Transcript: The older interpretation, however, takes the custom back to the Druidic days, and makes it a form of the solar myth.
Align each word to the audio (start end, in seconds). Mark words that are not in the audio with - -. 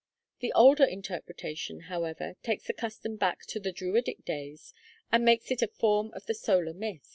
The 0.39 0.51
older 0.53 0.83
interpretation, 0.83 1.81
however, 1.81 2.35
takes 2.41 2.65
the 2.65 2.73
custom 2.73 3.17
back 3.17 3.45
to 3.49 3.59
the 3.59 3.71
Druidic 3.71 4.25
days, 4.25 4.73
and 5.11 5.23
makes 5.23 5.51
it 5.51 5.61
a 5.61 5.67
form 5.67 6.09
of 6.15 6.25
the 6.25 6.33
solar 6.33 6.73
myth. 6.73 7.07